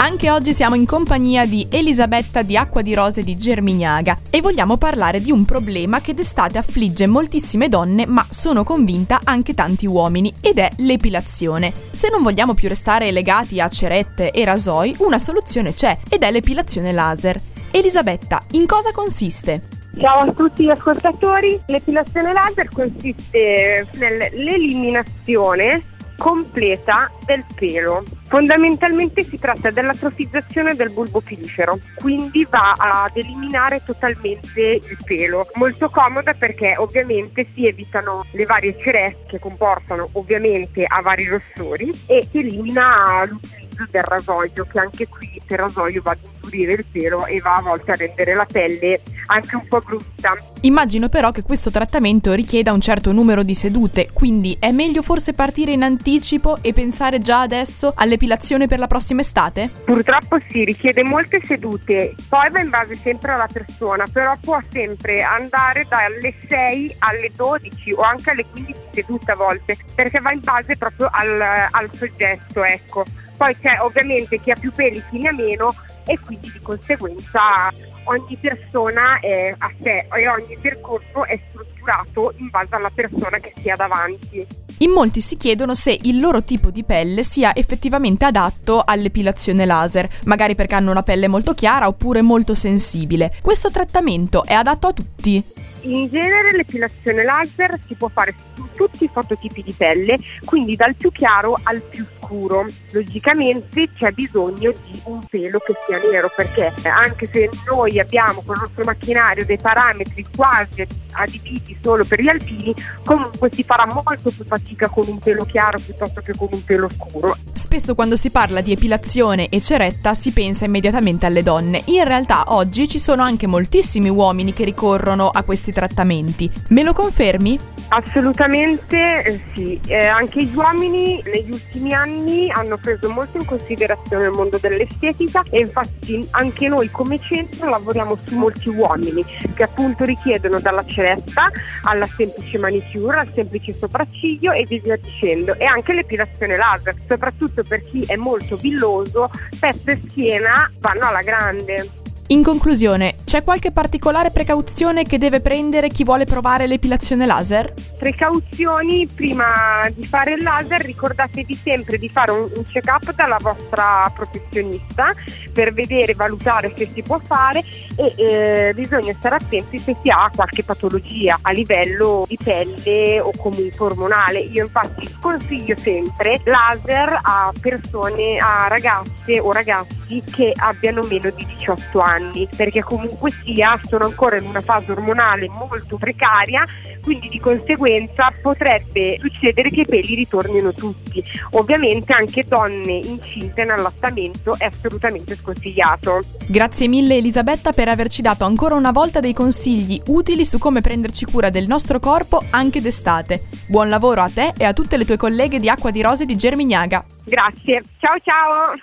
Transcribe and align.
Anche 0.00 0.30
oggi 0.30 0.52
siamo 0.52 0.76
in 0.76 0.86
compagnia 0.86 1.44
di 1.44 1.66
Elisabetta 1.68 2.42
di 2.42 2.56
Acqua 2.56 2.82
di 2.82 2.94
Rose 2.94 3.24
di 3.24 3.36
Germignaga 3.36 4.16
e 4.30 4.40
vogliamo 4.40 4.76
parlare 4.76 5.20
di 5.20 5.32
un 5.32 5.44
problema 5.44 6.00
che 6.00 6.14
d'estate 6.14 6.56
affligge 6.56 7.08
moltissime 7.08 7.68
donne, 7.68 8.06
ma 8.06 8.24
sono 8.30 8.62
convinta 8.62 9.20
anche 9.24 9.54
tanti 9.54 9.86
uomini, 9.86 10.32
ed 10.40 10.58
è 10.58 10.70
l'epilazione. 10.76 11.72
Se 11.72 12.10
non 12.10 12.22
vogliamo 12.22 12.54
più 12.54 12.68
restare 12.68 13.10
legati 13.10 13.60
a 13.60 13.68
cerette 13.68 14.30
e 14.30 14.44
rasoi, 14.44 14.94
una 14.98 15.18
soluzione 15.18 15.74
c'è 15.74 15.98
ed 16.08 16.22
è 16.22 16.30
l'epilazione 16.30 16.92
laser. 16.92 17.40
Elisabetta, 17.72 18.40
in 18.52 18.66
cosa 18.66 18.92
consiste? 18.92 19.62
Ciao 19.98 20.18
a 20.18 20.32
tutti 20.32 20.62
gli 20.62 20.70
ascoltatori, 20.70 21.60
l'epilazione 21.66 22.32
laser 22.32 22.68
consiste 22.68 23.84
nell'eliminazione 23.94 25.96
completa 26.18 27.10
del 27.24 27.44
pelo. 27.54 28.04
Fondamentalmente 28.28 29.22
si 29.22 29.38
tratta 29.38 29.70
dell'atrofizzazione 29.70 30.74
del 30.74 30.92
bulbo 30.92 31.20
pilifero, 31.20 31.78
quindi 31.94 32.46
va 32.50 32.74
ad 32.76 33.16
eliminare 33.16 33.82
totalmente 33.84 34.60
il 34.60 34.98
pelo. 35.04 35.46
Molto 35.54 35.88
comoda 35.88 36.34
perché 36.34 36.74
ovviamente 36.76 37.46
si 37.54 37.66
evitano 37.66 38.26
le 38.32 38.44
varie 38.44 38.76
cerette 38.76 39.26
che 39.28 39.38
comportano 39.38 40.08
ovviamente 40.12 40.84
a 40.84 41.00
vari 41.00 41.26
rossori 41.26 41.90
e 42.06 42.26
si 42.30 42.38
elimina 42.38 43.24
l'utilizzo 43.24 43.86
del 43.90 44.02
rasoio 44.02 44.66
che 44.70 44.80
anche 44.80 45.08
qui 45.08 45.40
per 45.46 45.60
rasoio 45.60 46.02
va 46.02 46.10
ad 46.10 46.18
indurire 46.34 46.72
il 46.72 46.86
pelo 46.90 47.26
e 47.26 47.38
va 47.38 47.56
a 47.56 47.62
volte 47.62 47.92
a 47.92 47.94
rendere 47.94 48.34
la 48.34 48.46
pelle 48.50 49.00
anche 49.28 49.56
un 49.56 49.66
po' 49.66 49.78
brutta. 49.78 50.34
Immagino 50.62 51.08
però 51.08 51.30
che 51.30 51.42
questo 51.42 51.70
trattamento 51.70 52.32
richieda 52.34 52.72
un 52.72 52.80
certo 52.80 53.12
numero 53.12 53.42
di 53.42 53.54
sedute, 53.54 54.10
quindi 54.12 54.56
è 54.58 54.70
meglio 54.72 55.02
forse 55.02 55.32
partire 55.32 55.72
in 55.72 55.82
anticipo 55.82 56.58
e 56.60 56.72
pensare 56.72 57.20
già 57.20 57.40
adesso 57.40 57.92
all'epilazione 57.94 58.66
per 58.66 58.78
la 58.78 58.86
prossima 58.86 59.20
estate? 59.20 59.70
Purtroppo 59.84 60.38
sì, 60.48 60.64
richiede 60.64 61.02
molte 61.02 61.40
sedute, 61.42 62.14
poi 62.28 62.50
va 62.50 62.60
in 62.60 62.70
base 62.70 62.94
sempre 62.94 63.32
alla 63.32 63.48
persona, 63.50 64.06
però 64.12 64.34
può 64.40 64.58
sempre 64.70 65.22
andare 65.22 65.86
dalle 65.88 66.34
6 66.46 66.96
alle 66.98 67.30
12 67.34 67.92
o 67.92 68.00
anche 68.02 68.30
alle 68.30 68.44
15 68.50 68.80
sedute 68.92 69.30
a 69.30 69.36
volte, 69.36 69.76
perché 69.94 70.20
va 70.20 70.32
in 70.32 70.40
base 70.42 70.76
proprio 70.76 71.08
al, 71.10 71.40
al 71.70 71.88
soggetto, 71.92 72.64
ecco. 72.64 73.04
Poi 73.38 73.56
c'è 73.58 73.78
ovviamente 73.80 74.36
chi 74.36 74.50
ha 74.50 74.56
più 74.56 74.72
peli, 74.72 75.02
chi 75.08 75.18
ne 75.20 75.28
ha 75.28 75.32
meno 75.32 75.72
e 76.04 76.18
quindi 76.18 76.50
di 76.50 76.60
conseguenza 76.60 77.70
ogni 78.04 78.36
persona 78.36 79.20
è 79.20 79.54
a 79.56 79.70
sé 79.80 80.06
e 80.12 80.28
ogni 80.28 80.58
percorso 80.60 81.24
è 81.24 81.38
strutturato 81.48 82.34
in 82.38 82.48
base 82.50 82.74
alla 82.74 82.90
persona 82.92 83.38
che 83.38 83.52
si 83.54 83.72
davanti. 83.76 84.46
In 84.80 84.90
molti 84.90 85.20
si 85.20 85.36
chiedono 85.36 85.74
se 85.74 85.96
il 86.02 86.18
loro 86.20 86.42
tipo 86.42 86.70
di 86.70 86.84
pelle 86.84 87.22
sia 87.22 87.54
effettivamente 87.54 88.24
adatto 88.24 88.82
all'epilazione 88.84 89.64
laser, 89.64 90.08
magari 90.24 90.54
perché 90.54 90.74
hanno 90.74 90.90
una 90.90 91.02
pelle 91.02 91.28
molto 91.28 91.52
chiara 91.54 91.86
oppure 91.86 92.22
molto 92.22 92.54
sensibile. 92.54 93.30
Questo 93.40 93.70
trattamento 93.70 94.44
è 94.44 94.54
adatto 94.54 94.86
a 94.88 94.92
tutti? 94.92 95.44
In 95.88 96.06
genere 96.10 96.54
l'epilazione 96.54 97.24
laser 97.24 97.78
si 97.86 97.94
può 97.94 98.10
fare 98.12 98.34
su 98.54 98.68
tutti 98.74 99.04
i 99.04 99.10
fototipi 99.10 99.62
di 99.62 99.72
pelle, 99.72 100.18
quindi 100.44 100.76
dal 100.76 100.94
più 100.94 101.10
chiaro 101.10 101.58
al 101.62 101.80
più 101.80 102.04
scuro. 102.16 102.66
Logicamente 102.90 103.88
c'è 103.96 104.10
bisogno 104.10 104.70
di 104.70 105.00
un 105.04 105.24
pelo 105.24 105.58
che 105.60 105.72
sia 105.86 105.98
nero 106.10 106.30
perché 106.36 106.70
anche 106.90 107.26
se 107.26 107.48
noi 107.70 107.98
abbiamo 107.98 108.42
con 108.44 108.56
il 108.56 108.60
nostro 108.60 108.84
macchinario 108.84 109.46
dei 109.46 109.56
parametri 109.56 110.26
quasi 110.36 110.86
adibiti 111.12 111.76
solo 111.82 112.04
per 112.04 112.20
gli 112.20 112.28
alpini, 112.28 112.74
comunque 113.02 113.48
si 113.50 113.62
farà 113.62 113.86
molto 113.86 114.30
più 114.30 114.44
fatica 114.44 114.88
con 114.88 115.08
un 115.08 115.18
pelo 115.18 115.46
chiaro 115.46 115.78
piuttosto 115.78 116.20
che 116.20 116.34
con 116.36 116.48
un 116.50 116.62
pelo 116.64 116.88
scuro. 116.90 117.34
Spesso 117.54 117.94
quando 117.94 118.14
si 118.14 118.30
parla 118.30 118.60
di 118.60 118.72
epilazione 118.72 119.48
e 119.48 119.60
ceretta 119.60 120.12
si 120.14 120.32
pensa 120.32 120.66
immediatamente 120.66 121.26
alle 121.26 121.42
donne. 121.42 121.82
In 121.86 122.04
realtà 122.04 122.44
oggi 122.48 122.86
ci 122.86 122.98
sono 122.98 123.22
anche 123.22 123.46
moltissimi 123.46 124.10
uomini 124.10 124.52
che 124.52 124.64
ricorrono 124.64 125.28
a 125.28 125.42
questi 125.42 125.72
trattamenti. 125.78 126.50
Me 126.70 126.82
lo 126.82 126.92
confermi? 126.92 127.56
Assolutamente 127.90 129.22
eh, 129.22 129.40
sì, 129.54 129.80
eh, 129.86 130.06
anche 130.06 130.42
gli 130.42 130.54
uomini 130.54 131.22
negli 131.24 131.52
ultimi 131.52 131.94
anni 131.94 132.50
hanno 132.50 132.76
preso 132.76 133.08
molto 133.08 133.38
in 133.38 133.44
considerazione 133.44 134.24
il 134.24 134.32
mondo 134.32 134.58
dell'estetica 134.58 135.44
e 135.48 135.60
infatti 135.60 136.26
anche 136.32 136.66
noi 136.68 136.90
come 136.90 137.20
centro 137.22 137.70
lavoriamo 137.70 138.18
su 138.26 138.36
molti 138.36 138.68
uomini 138.68 139.24
che 139.54 139.62
appunto 139.62 140.04
richiedono 140.04 140.58
dalla 140.58 140.84
ceretta 140.84 141.50
alla 141.84 142.06
semplice 142.06 142.58
manicure, 142.58 143.20
al 143.20 143.30
semplice 143.32 143.72
sopracciglio 143.72 144.52
e 144.52 144.64
via 144.68 144.96
dicendo 144.96 145.54
e 145.54 145.64
anche 145.64 145.92
l'epilazione 145.92 146.56
laser, 146.56 146.94
soprattutto 147.06 147.62
per 147.62 147.80
chi 147.82 148.04
è 148.06 148.16
molto 148.16 148.56
villoso, 148.56 149.30
petto 149.58 149.92
e 149.92 150.00
schiena 150.08 150.70
vanno 150.80 151.06
alla 151.06 151.22
grande. 151.22 151.88
In 152.30 152.42
conclusione, 152.42 153.14
c'è 153.28 153.44
qualche 153.44 153.72
particolare 153.72 154.30
precauzione 154.30 155.04
che 155.04 155.18
deve 155.18 155.40
prendere 155.40 155.88
chi 155.88 156.02
vuole 156.02 156.24
provare 156.24 156.66
l'epilazione 156.66 157.26
laser? 157.26 157.74
Precauzioni, 157.98 159.06
prima 159.06 159.86
di 159.92 160.02
fare 160.06 160.32
il 160.32 160.42
laser 160.42 160.80
ricordatevi 160.80 161.52
sempre 161.52 161.98
di 161.98 162.08
fare 162.08 162.30
un, 162.30 162.50
un 162.54 162.62
check-up 162.62 163.14
dalla 163.14 163.36
vostra 163.38 164.10
professionista 164.14 165.12
per 165.52 165.74
vedere, 165.74 166.14
valutare 166.14 166.72
se 166.74 166.88
si 166.94 167.02
può 167.02 167.20
fare 167.22 167.62
e 167.96 168.14
eh, 168.16 168.72
bisogna 168.74 169.12
stare 169.12 169.34
attenti 169.34 169.78
se 169.78 169.94
si 170.02 170.08
ha 170.08 170.30
qualche 170.34 170.64
patologia 170.64 171.38
a 171.42 171.50
livello 171.50 172.24
di 172.26 172.38
pelle 172.42 173.20
o 173.20 173.32
comunque 173.36 173.84
ormonale. 173.84 174.38
Io 174.38 174.64
infatti 174.64 175.06
sconsiglio 175.06 175.76
sempre 175.76 176.40
laser 176.44 177.18
a 177.20 177.52
persone, 177.60 178.38
a 178.38 178.68
ragazze 178.68 179.38
o 179.38 179.52
ragazzi 179.52 180.22
che 180.30 180.50
abbiano 180.56 181.02
meno 181.02 181.28
di 181.28 181.44
18 181.44 182.00
anni 182.00 182.38
anni, 182.38 182.48
perché 182.56 182.82
comunque 182.82 183.16
sia 183.26 183.80
sono 183.88 184.04
ancora 184.04 184.36
in 184.36 184.44
una 184.44 184.60
fase 184.60 184.92
ormonale 184.92 185.48
molto 185.48 185.96
precaria, 185.96 186.62
quindi 187.02 187.28
di 187.28 187.40
conseguenza 187.40 188.30
potrebbe 188.40 189.18
succedere 189.20 189.70
che 189.70 189.80
i 189.80 189.86
peli 189.86 190.14
ritornino 190.14 190.72
tutti. 190.72 191.22
Ovviamente 191.52 192.12
anche 192.12 192.44
donne 192.44 192.92
incinte 192.92 193.62
in 193.62 193.70
allattamento 193.70 194.54
è 194.56 194.66
assolutamente 194.66 195.34
sconsigliato. 195.34 196.20
Grazie 196.46 196.88
mille 196.88 197.16
Elisabetta 197.16 197.72
per 197.72 197.88
averci 197.88 198.22
dato 198.22 198.44
ancora 198.44 198.74
una 198.74 198.92
volta 198.92 199.20
dei 199.20 199.32
consigli 199.32 200.00
utili 200.06 200.44
su 200.44 200.58
come 200.58 200.80
prenderci 200.80 201.24
cura 201.24 201.50
del 201.50 201.66
nostro 201.66 201.98
corpo 201.98 202.42
anche 202.50 202.80
d'estate. 202.80 203.48
Buon 203.68 203.88
lavoro 203.88 204.22
a 204.22 204.30
te 204.32 204.52
e 204.56 204.64
a 204.64 204.72
tutte 204.72 204.96
le 204.96 205.04
tue 205.04 205.16
colleghe 205.16 205.58
di 205.58 205.68
Acqua 205.68 205.90
di 205.90 206.02
Rose 206.02 206.24
di 206.24 206.36
Germignaga. 206.36 207.04
Grazie, 207.24 207.82
ciao 207.98 208.16
ciao! 208.22 208.78